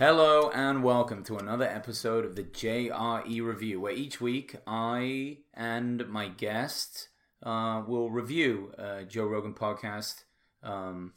[0.00, 6.08] Hello and welcome to another episode of the JRE Review, where each week I and
[6.08, 7.10] my guest
[7.42, 10.22] uh, will review a Joe Rogan podcast,
[10.62, 11.12] um,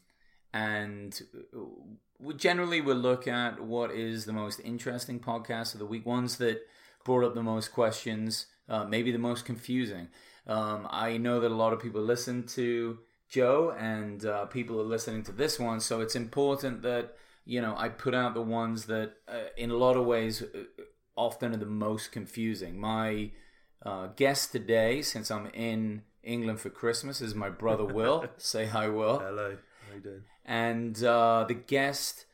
[0.54, 1.18] and
[2.20, 6.38] we generally will look at what is the most interesting podcast of the week, ones
[6.40, 6.60] that
[7.06, 10.10] brought up the most questions, uh, maybe the most confusing.
[10.46, 14.84] Um, I know that a lot of people listen to Joe, and uh, people are
[14.84, 18.86] listening to this one, so it's important that you know I put out the ones
[18.86, 20.64] that, uh, in a lot of ways, uh,
[21.16, 22.80] often are the most confusing.
[22.80, 23.32] My
[23.86, 28.26] uh, guest today, since I'm in England for Christmas, is my brother Will.
[28.38, 29.20] Say hi, Will.
[29.20, 30.22] Hello, how are you doing?
[30.46, 32.26] And uh, the guest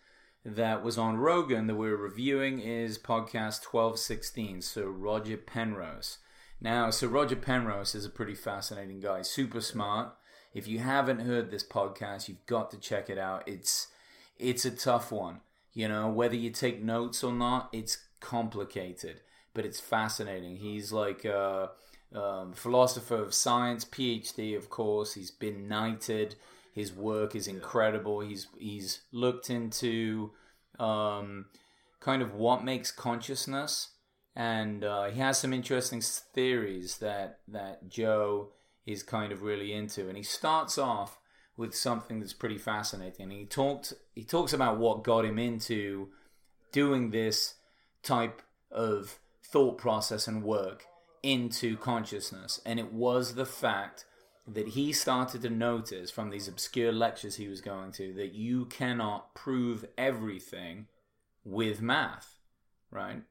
[0.46, 6.20] that was on Rogan that we are reviewing is podcast 1216, so Roger Penrose.
[6.62, 10.14] Now, so Roger Penrose is a pretty fascinating guy, super smart.
[10.54, 13.48] If you haven't heard this podcast, you've got to check it out.
[13.48, 13.88] It's
[14.40, 15.42] it's a tough one.
[15.74, 19.22] You know, whether you take notes or not, it's complicated,
[19.54, 20.58] but it's fascinating.
[20.58, 21.72] He's like a
[22.14, 25.14] um, philosopher of science, PhD, of course.
[25.14, 26.36] He's been knighted.
[26.74, 28.22] His work is incredible.
[28.22, 30.32] He's he's looked into
[30.80, 31.46] um,
[32.00, 33.90] kind of what makes consciousness,
[34.36, 38.50] and uh, he has some interesting theories that that Joe
[38.86, 40.08] is kind of really into.
[40.08, 41.19] And he starts off
[41.60, 43.30] with something that's pretty fascinating.
[43.32, 46.08] He talked he talks about what got him into
[46.72, 47.56] doing this
[48.02, 50.86] type of thought process and work
[51.22, 54.06] into consciousness, and it was the fact
[54.48, 58.66] that he started to notice from these obscure lectures he was going to that you
[58.66, 60.88] cannot prove everything
[61.44, 62.38] with math,
[62.90, 63.22] right?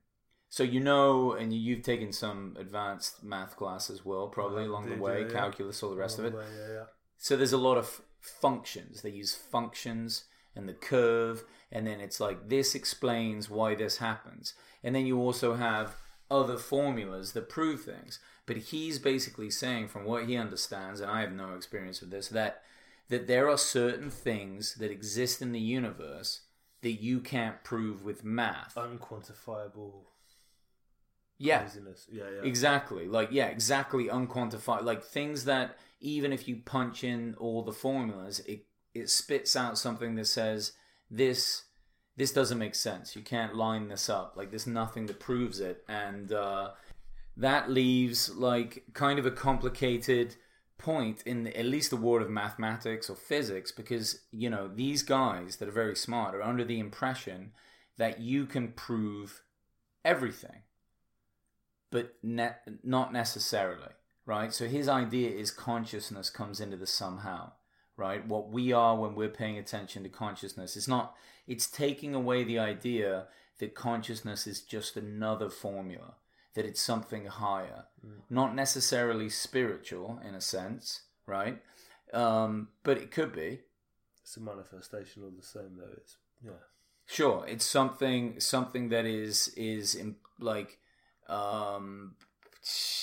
[0.51, 4.97] So you know, and you've taken some advanced math class as well, probably along the
[4.97, 6.35] way, yeah, calculus, all the rest of it.
[6.35, 6.85] way, yeah, yeah.
[7.17, 9.03] So there's a lot of functions.
[9.03, 10.25] They use functions
[10.55, 14.55] and the curve, and then it's like this explains why this happens.
[14.83, 15.97] And then you also have
[16.31, 18.19] other formulas that prove things.
[18.47, 22.29] But he's basically saying, from what he understands, and I have no experience with this,
[22.29, 22.63] that
[23.09, 26.43] that there are certain things that exist in the universe
[26.83, 28.75] that you can't prove with math.
[28.77, 30.05] Unquantifiable
[31.39, 32.07] yeah, craziness.
[32.11, 32.49] Yeah, yeah.
[32.49, 33.07] Exactly.
[33.07, 34.85] Like yeah, exactly unquantified.
[34.85, 39.79] Like things that even if you punch in all the formulas, it it spits out
[39.79, 40.73] something that says
[41.11, 41.65] this
[42.17, 43.15] this doesn't make sense.
[43.15, 44.35] You can't line this up.
[44.37, 46.71] Like there's nothing that proves it, and uh,
[47.37, 50.35] that leaves like kind of a complicated
[50.79, 55.03] point in the, at least the world of mathematics or physics because you know these
[55.03, 57.51] guys that are very smart are under the impression
[57.97, 59.43] that you can prove
[60.05, 60.63] everything
[61.91, 63.93] but ne- not necessarily,
[64.27, 64.53] right?
[64.53, 67.53] So his idea is consciousness comes into the somehow,
[67.97, 68.27] right?
[68.27, 70.77] What we are when we're paying attention to consciousness.
[70.77, 71.15] It's not,
[71.47, 73.27] it's taking away the idea
[73.59, 76.15] that consciousness is just another formula,
[76.55, 77.85] that it's something higher,
[78.31, 81.61] not necessarily spiritual in a sense, right?
[82.13, 83.61] Um, but it could be.
[84.23, 85.93] It's a manifestation all the same, though.
[85.97, 86.53] It's yeah.
[87.07, 90.79] Sure, it's something something that is is in, like
[91.29, 92.15] um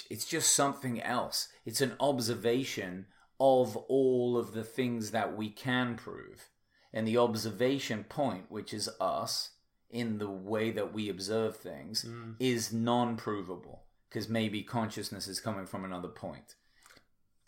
[0.10, 1.48] it's just something else.
[1.66, 3.08] It's an observation
[3.40, 6.50] of all of the things that we can prove.
[6.94, 9.52] And the observation point, which is us
[9.90, 12.06] in the way that we observe things,
[12.40, 16.56] is non-provable because maybe consciousness is coming from another point.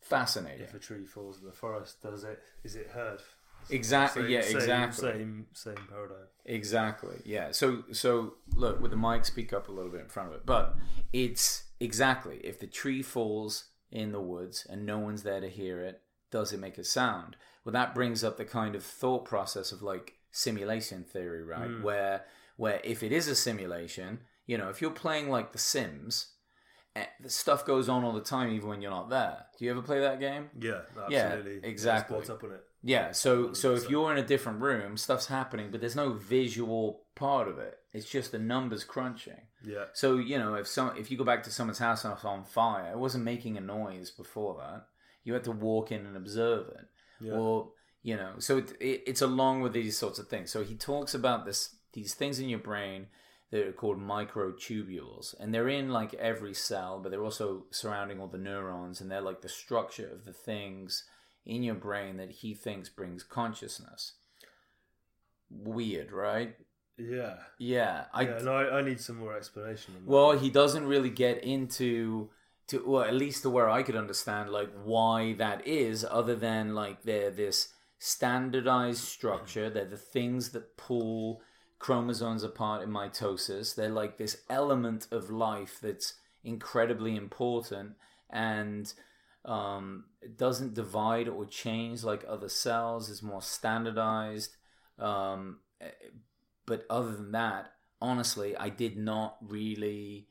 [0.02, 0.64] Fascinating.
[0.64, 2.42] If a tree falls in the forest, does it?
[2.64, 3.22] Is it heard?
[3.70, 4.24] Exactly.
[4.24, 4.42] Same- yeah.
[4.42, 5.12] same- exactly.
[5.12, 6.28] Same same paradigm.
[6.46, 7.18] Exactly.
[7.26, 7.52] Yeah.
[7.52, 10.46] So so look with the mic, speak up a little bit in front of it.
[10.46, 10.76] But
[11.14, 15.82] it's exactly if the tree falls in the woods and no one's there to hear
[15.82, 17.36] it, does it make a sound?
[17.64, 21.82] Well, that brings up the kind of thought process of like simulation theory, right?
[21.82, 22.26] Where
[22.56, 26.34] where if it is a simulation, you know, if you're playing like The Sims,
[26.96, 29.46] eh, the stuff goes on all the time even when you're not there.
[29.60, 30.50] Do you ever play that game?
[30.60, 31.56] Yeah, Yeah, absolutely.
[31.56, 32.18] Was exactly.
[32.30, 32.64] up on it.
[32.84, 37.02] Yeah, so so if you're in a different room, stuff's happening, but there's no visual
[37.16, 37.76] part of it.
[37.94, 39.42] It's just the numbers crunching.
[39.66, 42.24] Yeah, So you know, if some if you go back to someone's house and it's
[42.24, 44.86] on fire, it wasn't making a noise before that.
[45.24, 46.86] You had to walk in and observe it,
[47.20, 47.34] Yeah.
[47.34, 47.72] or
[48.04, 48.34] you know.
[48.38, 50.52] So it, it, it's along with these sorts of things.
[50.52, 53.08] So he talks about this these things in your brain
[53.50, 58.28] that are called microtubules, and they're in like every cell, but they're also surrounding all
[58.28, 61.04] the neurons, and they're like the structure of the things
[61.48, 64.14] in your brain that he thinks brings consciousness.
[65.50, 66.56] Weird, right?
[66.98, 67.36] yeah.
[67.58, 69.96] Yeah, I yeah, no, I, I need some more explanation.
[70.06, 72.30] Well, he doesn't really get into
[72.68, 76.76] to well, at least to where I could understand like why that is, other than
[76.76, 79.70] like they're this standardized structure.
[79.70, 81.42] They're the things that pull
[81.80, 83.76] chromosomes apart in mitosis.
[83.76, 87.94] They're like this element of life that's incredibly important
[88.30, 88.94] and
[89.48, 93.10] um, it doesn't divide or change like other cells.
[93.10, 94.56] Is more standardized.
[95.00, 95.90] Um, eh,
[96.66, 97.72] but other than that,
[98.02, 100.28] honestly, I did not really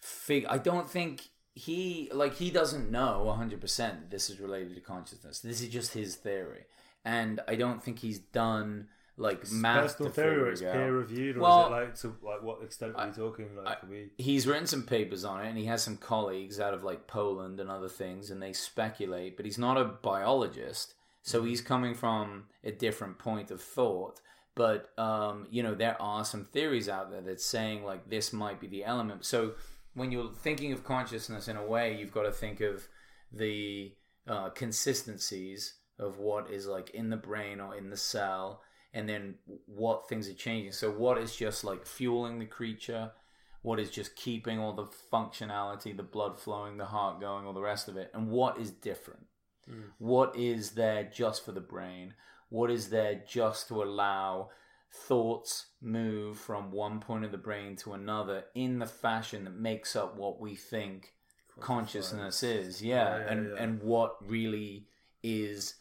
[0.00, 0.48] figure.
[0.50, 5.40] I don't think he like he doesn't know 100% that this is related to consciousness.
[5.40, 6.66] This is just his theory,
[7.04, 10.76] and I don't think he's done like It's math personal to theory or figure it's
[10.76, 13.56] peer reviewed, or Well, is it like to like what extent are we talking?
[13.56, 16.74] Like, are we he's written some papers on it and he has some colleagues out
[16.74, 20.94] of like Poland and other things and they speculate but he's not a biologist
[21.26, 24.20] so he's coming from a different point of thought.
[24.54, 28.60] But um, you know there are some theories out there that's saying like this might
[28.60, 29.24] be the element.
[29.24, 29.54] So
[29.94, 32.86] when you're thinking of consciousness in a way you've got to think of
[33.32, 33.92] the
[34.28, 38.62] uh, consistencies of what is like in the brain or in the cell
[38.96, 39.34] and then
[39.66, 40.72] what things are changing.
[40.72, 43.12] So what is just like fueling the creature?
[43.60, 47.60] What is just keeping all the functionality the blood flowing the heart going all the
[47.60, 48.10] rest of it?
[48.14, 49.26] And what is different?
[49.70, 49.90] Mm.
[49.98, 52.14] What is there just for the brain?
[52.48, 54.48] What is there just to allow
[54.90, 59.94] thoughts move from one point of the brain to another in the fashion that makes
[59.94, 61.12] up what we think
[61.60, 62.82] consciousness is?
[62.82, 63.62] Yeah, Yeah, yeah, and yeah.
[63.62, 64.86] and what really
[65.22, 65.74] is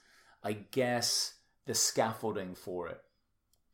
[0.43, 1.35] i guess
[1.65, 2.99] the scaffolding for it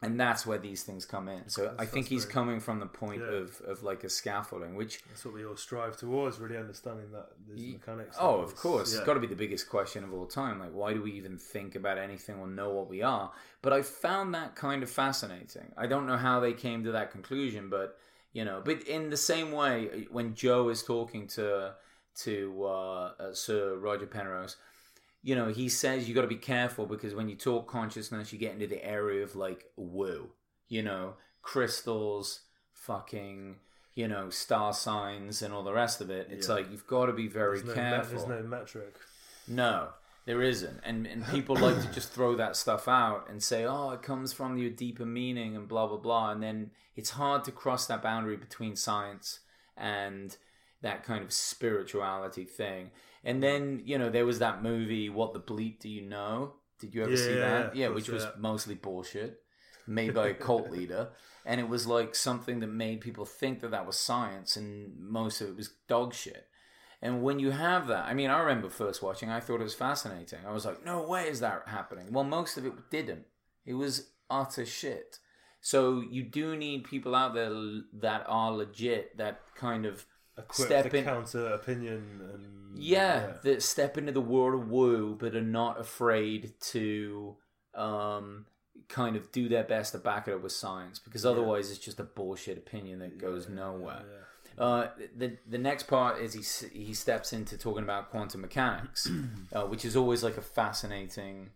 [0.04, 2.86] and that's where these things come in so i think he's very- coming from the
[2.88, 3.38] point Yeah.
[3.42, 7.28] of of like a scaffolding which That's what we all strive towards, really understanding that
[7.48, 8.16] these mechanics.
[8.20, 8.92] Oh, of course.
[8.92, 8.98] yeah.
[9.00, 10.60] It's got to be the biggest question of all time.
[10.60, 13.32] Like, why do we even think about anything or know what we are?
[13.62, 15.72] But I found that kind of fascinating.
[15.78, 17.98] I don't know how they came to that conclusion, but
[18.34, 21.74] you know, but in the same way, when Joe is talking to
[22.26, 24.56] to uh, uh, Sir Roger Penrose,
[25.24, 28.40] you know, he says you got to be careful because when you talk consciousness, you
[28.40, 30.30] get into the area of like woo,
[30.68, 32.42] you know, crystals,
[32.74, 33.56] fucking.
[33.94, 36.30] You know, star signs and all the rest of it.
[36.32, 36.54] It's Yeah.
[36.56, 38.16] like you've got to be very There's no, careful.
[38.26, 38.96] there's no metric.
[39.50, 39.90] No,
[40.26, 40.80] there isn't.
[40.86, 44.32] And and people like to just throw that stuff out and say, "Oh, it comes
[44.32, 48.02] from your deeper meaning and blah blah blah." And then it's hard to cross that
[48.02, 49.42] boundary between science
[49.76, 50.38] and
[50.82, 52.92] that kind of spirituality thing.
[53.24, 56.56] And then, you know, there was that movie What the Bleep Do You Know?
[56.80, 57.42] Did you ever Yeah, see that?
[57.42, 58.32] yeah, of Yeah, course, which was yeah.
[58.38, 59.42] mostly bullshit,
[59.86, 61.10] made by a cult leader.
[61.44, 65.42] And it was like something that made people think that that was science, and most
[65.42, 66.48] of it was dog shit.
[67.02, 69.74] And when you have that, I mean, I remember first watching, I thought it was
[69.74, 70.40] fascinating.
[70.48, 72.14] I was like, no way is that happening.
[72.14, 73.26] Well, most of it didn't.
[73.66, 75.18] It was utter shit.
[75.62, 77.52] So you do need people out there
[77.94, 80.06] that are legit, that kind of
[80.52, 81.04] step in.
[81.04, 86.54] counter opinion and Yeah, that step into the world of woo, but are not afraid
[86.72, 87.36] to
[87.74, 88.46] um,
[88.88, 92.00] kind of do their best to back it up with science, because otherwise it's just
[92.00, 94.04] a bullshit opinion that goes nowhere.
[94.10, 94.64] yeah.
[94.64, 99.10] Uh, the the next part is he he steps into talking about quantum mechanics,
[99.54, 101.50] uh, which is always like a fascinating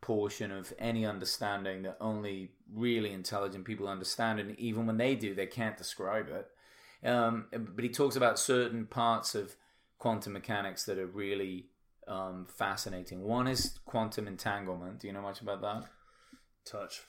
[0.00, 5.34] portion of any understanding that only really intelligent people understand, and even when they do,
[5.34, 6.48] they can't describe it.
[7.04, 9.56] Um, but he talks about certain parts of
[9.98, 11.66] quantum mechanics that are really
[12.08, 13.22] um, fascinating.
[13.22, 15.00] One is quantum entanglement.
[15.00, 15.84] Do you know much about that?
[16.64, 17.02] Touch.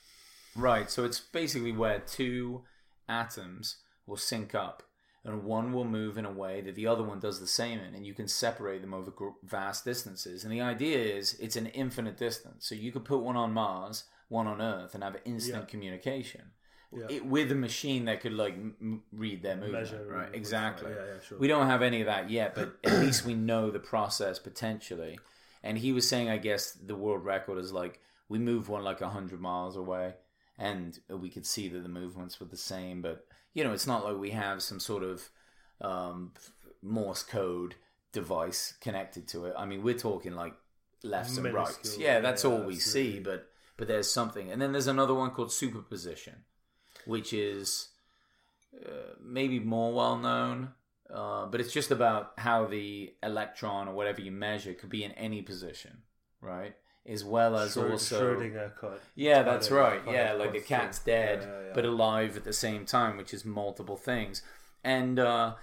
[0.56, 0.90] Right.
[0.90, 2.64] So it's basically where two
[3.08, 4.84] atoms will sync up,
[5.24, 7.94] and one will move in a way that the other one does the same in,
[7.96, 9.12] and you can separate them over
[9.44, 10.44] vast distances.
[10.44, 12.66] And the idea is it's an infinite distance.
[12.66, 15.70] So you could put one on Mars, one on Earth, and have instant Yeah.
[15.70, 16.52] communication.
[16.94, 17.06] Yeah.
[17.10, 20.06] It, with a machine that could like m- read their movement, Measure.
[20.10, 20.26] right?
[20.28, 20.92] and- Exactly.
[20.92, 21.38] Yeah, yeah, sure.
[21.40, 25.18] We don't have any of that yet, but at least we know the process potentially.
[25.64, 29.00] And he was saying, I guess the world record is like we move one like
[29.02, 30.16] hundred miles away,
[30.58, 33.02] and we could see that the movements were the same.
[33.02, 35.30] But you know, it's not like we have some sort of
[35.82, 36.32] um,
[36.82, 37.76] Morse code
[38.12, 39.54] device connected to it.
[39.58, 40.54] I mean, we're talking like
[41.04, 41.98] lefts and rights.
[41.98, 43.20] Yeah, that's all we see.
[43.20, 46.44] But but there's something, and then there's another one called superposition,
[47.06, 47.90] which is
[48.86, 50.70] uh, maybe more well known.
[51.14, 55.12] Uh, but it's just about how the electron or whatever you measure could be in
[55.14, 56.04] any position,
[56.40, 56.74] right?
[57.06, 59.00] As well as also, Schrödinger cat.
[59.16, 60.02] yeah, that's right.
[60.08, 60.68] Yeah, like the concept.
[60.68, 61.72] cat's dead, yeah, yeah.
[61.74, 64.42] but alive at the same time, which is multiple things.
[64.84, 65.56] And uh,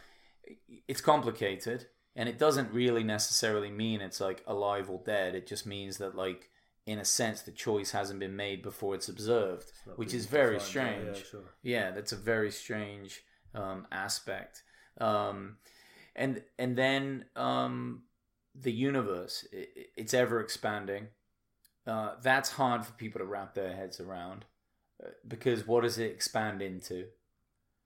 [0.87, 5.35] it's complicated, and it doesn't really necessarily mean it's like alive or dead.
[5.35, 6.51] It just means that, like,
[6.89, 10.59] in a sense, the choice hasn't been made before it's observed, It's which is very
[10.61, 11.17] strange.
[11.19, 11.49] Yeah, sure.
[11.63, 13.21] Yeah, that's a very strange
[13.55, 14.63] um, aspect.
[15.01, 15.39] Um,
[16.17, 18.05] and and then um,
[18.55, 21.09] the universe, i i- it's ever expanding.
[21.87, 24.45] Uh, that's hard for people to wrap their heads around.
[25.03, 27.07] Uh, Because what does it expand into?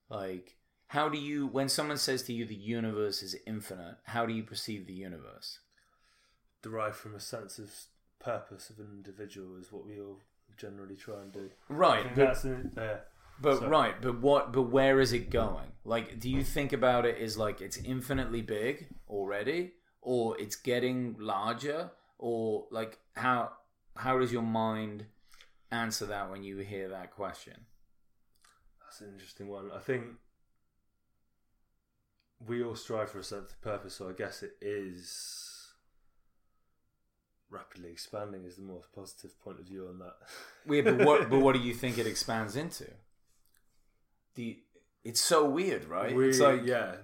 [0.08, 0.56] Like,
[0.88, 4.42] how do you, when someone says to you the universe is infinite, how do you
[4.42, 5.60] perceive the universe?
[6.62, 7.70] Derived from a sense of
[8.22, 10.20] purpose of an individual is what we all
[10.56, 11.50] generally try and do.
[11.68, 12.96] Right, but the- yeah.
[13.40, 14.52] But So- right, but what?
[14.52, 15.72] But where is it going?
[15.84, 21.16] Like, do you think about it as like it's infinitely big already, or it's getting
[21.18, 23.52] larger, or like how
[23.96, 25.06] how does your mind
[25.70, 27.66] answer that when you hear that question?
[28.80, 29.70] That's an interesting one.
[29.72, 30.04] I think
[32.46, 35.61] we all strive for a sense of purpose, so I guess it is
[37.52, 40.14] rapidly expanding is the most positive point of view on that.
[40.66, 41.30] Weird, but what?
[41.30, 42.86] but what do you think it expands into?
[44.34, 44.58] The
[45.04, 46.14] it's so weird, right?
[46.14, 46.94] We, it's like yeah,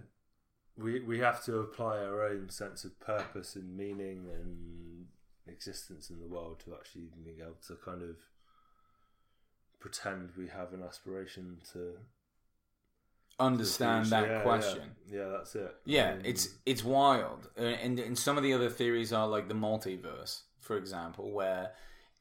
[0.76, 5.06] we we have to apply our own sense of purpose and meaning and
[5.46, 8.16] existence in the world to actually be able to kind of
[9.80, 11.94] pretend we have an aspiration to
[13.38, 14.10] understand future.
[14.10, 14.82] that Yeah, question.
[15.10, 15.76] Yeah, yeah, that's it.
[15.84, 19.54] Yeah, Um, it's it's wild, and and some of the other theories are like the
[19.54, 21.72] multiverse, for example, where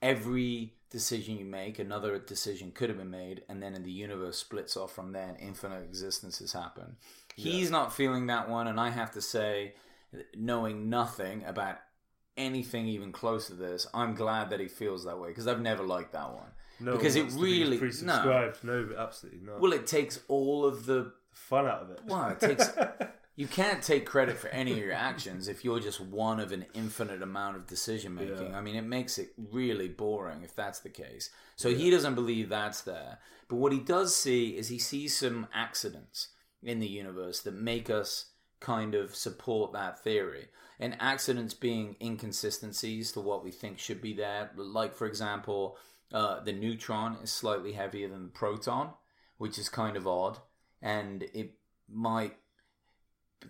[0.02, 4.78] every decision you make, another decision could have been made, and then the universe splits
[4.78, 6.96] off from there, and infinite existences happen.
[7.36, 9.74] He's not feeling that one, and I have to say,
[10.36, 11.78] knowing nothing about
[12.38, 15.84] anything even close to this, I'm glad that he feels that way because I've never
[15.84, 16.52] liked that one.
[16.80, 18.64] No because it really- pre-subscribed.
[18.64, 19.60] No, absolutely not.
[19.60, 22.02] Well, it takes all of the fun out of it.
[22.06, 22.70] Well, it takes-
[23.36, 26.66] You can't take credit for any of your actions if you're just one of an
[26.74, 28.50] infinite amount of decision making.
[28.50, 28.58] Yeah.
[28.58, 31.30] I mean, it makes it really boring if that's the case.
[31.56, 33.20] So he doesn't believe that's there.
[33.48, 36.30] But what he does see is he sees some accidents
[36.64, 40.48] in the universe that make us kind of support that theory.
[40.80, 44.50] And accidents being inconsistencies to what we think should be there.
[44.56, 45.78] Like, for example,
[46.14, 48.92] uh, the neutron is slightly heavier than the proton,
[49.38, 50.40] which is kind of odd.
[50.82, 51.54] And it
[51.90, 52.38] might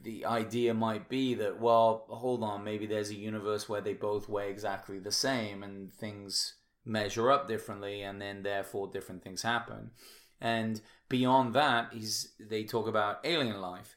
[0.03, 4.27] the idea might be that well hold on maybe there's a universe where they both
[4.27, 9.91] weigh exactly the same and things measure up differently and then therefore different things happen.
[10.41, 13.95] And beyond that he's they talk about alien life.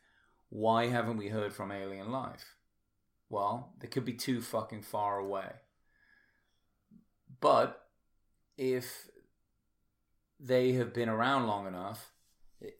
[0.48, 2.54] Why haven't we heard from alien life?
[3.28, 5.50] Well they could be too fucking far away.
[7.40, 7.82] But
[8.60, 9.08] if
[10.38, 12.12] they have been around long enough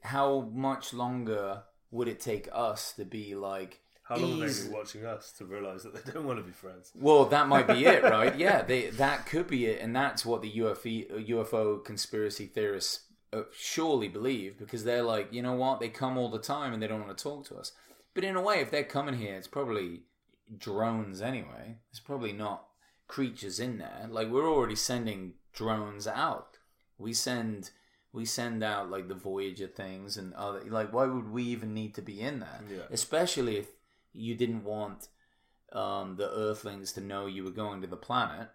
[0.03, 4.71] how much longer would it take us to be like How long have they been
[4.71, 6.91] watching us to realise that they don't want to be friends?
[6.95, 8.37] well, that might be it, right?
[8.37, 13.43] Yeah, they, that could be it, and that's what the UFO, UFO conspiracy theorists uh,
[13.51, 15.79] surely believe because they're like, you know what?
[15.79, 17.71] They come all the time and they don't want to talk to us.
[18.13, 20.01] But in a way, if they're coming here, it's probably
[20.55, 21.77] drones anyway.
[21.89, 22.67] It's probably not
[23.07, 24.07] creatures in there.
[24.09, 26.57] Like we're already sending drones out.
[26.97, 27.71] We send
[28.13, 31.95] we send out like the Voyager things and other like why would we even need
[31.95, 32.61] to be in there?
[32.69, 32.83] Yeah.
[32.91, 33.67] Especially if
[34.13, 35.07] you didn't want
[35.71, 38.49] um, the Earthlings to know you were going to the planet.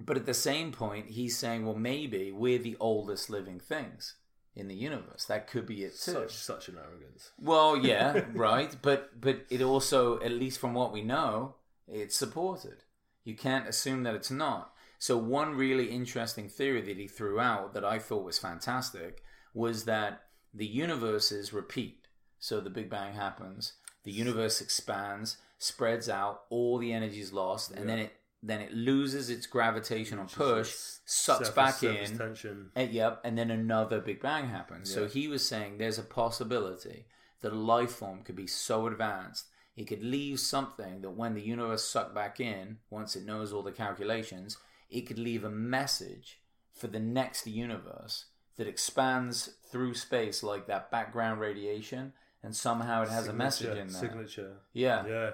[0.00, 4.16] But at the same point, he's saying, well, maybe we're the oldest living things
[4.54, 5.24] in the universe.
[5.26, 6.12] That could be it too.
[6.12, 7.30] Such such an arrogance.
[7.38, 8.74] Well, yeah, right.
[8.82, 12.82] But but it also, at least from what we know, it's supported.
[13.24, 14.74] You can't assume that it's not.
[15.02, 19.84] So one really interesting theory that he threw out that I thought was fantastic was
[19.86, 22.06] that the universes repeat.
[22.38, 23.72] So the Big Bang happens,
[24.04, 28.12] the universe expands, spreads out, all the energy is lost, and then it
[28.44, 30.72] then it loses its gravitational push,
[31.04, 32.70] sucks Surface- back surface in, Tension.
[32.76, 34.88] and, yep, and then another Big Bang happens.
[34.94, 37.06] So he was saying there's a possibility
[37.40, 41.40] that a life form could be so advanced it could leave something that when the
[41.40, 44.58] universe sucked back in, once it knows all the calculations,
[44.92, 46.40] it could leave a message
[46.72, 53.08] for the next universe that expands through space like that background radiation, and somehow it
[53.08, 54.00] has a message in there.
[54.00, 54.56] Signature.
[54.72, 55.06] Yeah.
[55.06, 55.30] Yeah.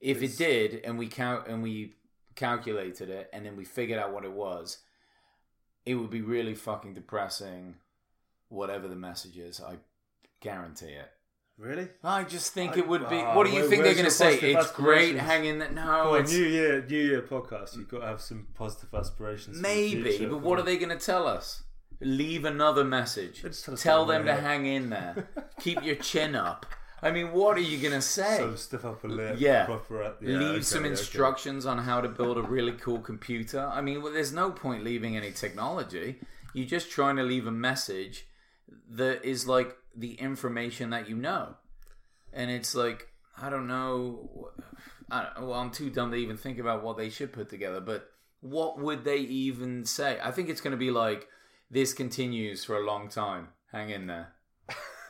[0.00, 1.94] If it did, and we count and we
[2.34, 4.78] calculated it, and then we figured out what it was,
[5.84, 7.76] it would be really fucking depressing.
[8.48, 9.78] Whatever the message is, I
[10.40, 11.10] guarantee it.
[11.62, 11.88] Really?
[12.02, 13.18] I just think I- it would be.
[13.20, 14.36] Ah, what do you where- think they're going to say?
[14.36, 15.60] It's great hanging.
[15.60, 15.70] there.
[15.70, 17.76] No, it's New Year, New Year podcast.
[17.76, 19.60] You've got to have some positive aspirations.
[19.60, 20.28] maybe, future.
[20.28, 21.62] but what are they going to tell us?
[22.00, 23.44] Leave another message.
[23.76, 25.28] Tell them to hang in there.
[25.60, 26.66] Keep your chin up.
[27.00, 28.38] I mean, what are you going to say?
[28.38, 29.36] So stiff upper lip.
[29.38, 29.64] Yeah.
[29.66, 30.16] Proper.
[30.20, 30.90] Yeah, leave okay, some okay.
[30.90, 33.70] instructions on how to build a really cool computer.
[33.72, 36.18] I mean, well, there's no point leaving any technology.
[36.54, 38.26] You're just trying to leave a message
[38.90, 41.56] that is like the information that you know.
[42.32, 43.08] And it's like,
[43.40, 44.50] I don't know.
[45.10, 47.80] I don't, well, I'm too dumb to even think about what they should put together,
[47.80, 48.08] but
[48.40, 50.18] what would they even say?
[50.22, 51.28] I think it's going to be like
[51.70, 53.48] this continues for a long time.
[53.72, 54.32] Hang in there,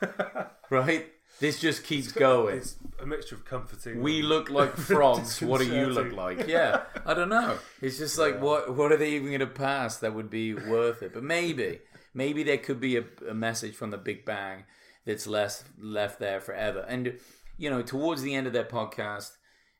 [0.69, 1.07] right?
[1.39, 2.57] This just keeps going.
[2.57, 4.01] It's a mixture of comforting.
[4.01, 5.41] We look like frogs.
[5.41, 6.47] What do you look like?
[6.47, 7.57] Yeah, I don't know.
[7.81, 11.03] It's just like what what are they even going to pass that would be worth
[11.03, 11.13] it?
[11.13, 11.79] But maybe,
[12.13, 14.63] maybe there could be a, a message from the Big Bang
[15.05, 16.85] that's less left there forever.
[16.87, 17.19] And
[17.57, 19.31] you know, towards the end of their podcast,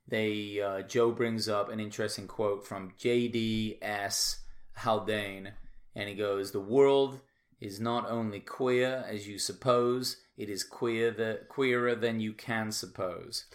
[0.07, 4.39] they uh, Joe brings up an interesting quote from J.B.S.
[4.77, 5.53] Haldane,
[5.95, 7.19] and he goes, "The world
[7.61, 12.71] is not only queer as you suppose; it is queer the queerer than you can
[12.71, 13.45] suppose."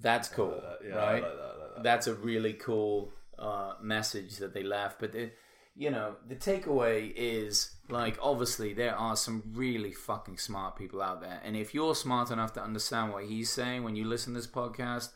[0.00, 1.22] That's cool, Uh, yeah, right?
[1.22, 1.58] Like that.
[1.58, 1.82] Like that.
[1.82, 5.00] That's a really cool uh, message that they left.
[5.00, 5.38] But it,
[5.76, 11.20] you know, the takeaway is like obviously there are some really fucking smart people out
[11.20, 14.40] there, and if you're smart enough to understand what he's saying when you listen to
[14.40, 15.10] this podcast,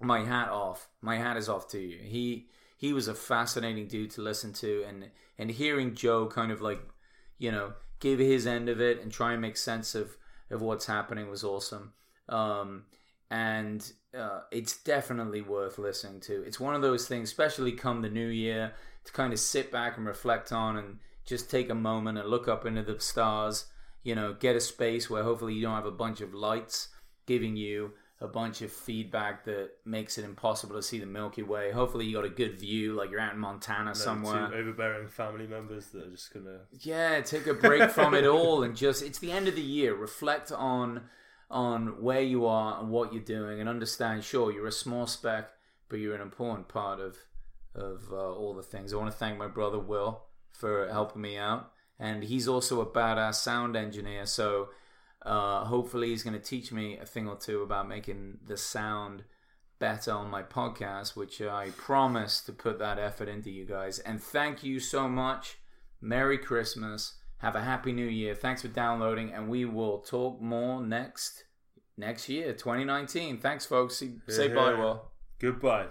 [0.00, 0.88] my hat off.
[1.00, 1.98] My hat is off to you.
[1.98, 6.60] He he was a fascinating dude to listen to, and and hearing Joe kind of
[6.60, 6.80] like,
[7.38, 10.16] you know, give his end of it and try and make sense of
[10.50, 11.92] of what's happening was awesome.
[12.28, 12.84] Um,
[13.30, 16.42] and uh, it's definitely worth listening to.
[16.44, 18.72] It's one of those things, especially come the new year,
[19.08, 22.46] to kind of sit back and reflect on and just take a moment and look
[22.46, 23.64] up into the stars.
[24.02, 26.88] You know, get a space where hopefully you don't have a bunch of lights
[27.26, 31.70] giving you a bunch of feedback that makes it impossible to see the Milky Way.
[31.72, 34.48] Hopefully you got a good view, like you're out in Montana No, somewhere.
[34.48, 36.60] Two overbearing family members that are just gonna.
[36.80, 39.94] Yeah, take a break from it all and just it's the end of the year.
[39.94, 41.02] Reflect on
[41.50, 45.48] on where you are and what you're doing and understand sure you're a small speck,
[45.88, 47.16] but you're an important part of
[47.74, 48.92] of uh, all the things.
[48.92, 52.86] I want to thank my brother Will for helping me out and he's also a
[52.86, 54.68] badass sound engineer, so
[55.26, 59.24] uh, hopefully he's going to teach me a thing or two about making the sound
[59.80, 63.98] better on my podcast, which I promise to put that effort into you guys.
[63.98, 65.58] And thank you so much.
[66.00, 67.14] Merry Christmas.
[67.38, 68.34] Have a happy new year.
[68.34, 71.44] Thanks for downloading, and we will talk more next
[71.96, 73.38] next year, 2019.
[73.38, 73.96] Thanks, folks.
[73.96, 74.78] Say, say bye, Yeah.
[74.78, 75.10] Will.
[75.40, 75.86] Goodbye.